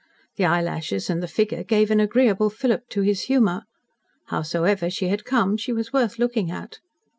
The 0.37 0.45
eyelashes 0.45 1.11
and 1.11 1.21
the 1.21 1.27
figure 1.27 1.63
gave 1.63 1.91
an 1.91 1.99
agreeable 1.99 2.49
fillip 2.49 2.89
to 2.89 3.01
his 3.03 3.21
humour. 3.25 3.65
Howsoever 4.29 4.89
she 4.89 5.09
had 5.09 5.25
come, 5.25 5.57
she 5.57 5.71
was 5.71 5.93
worth 5.93 6.17
looking 6.17 6.49
at. 6.49 6.79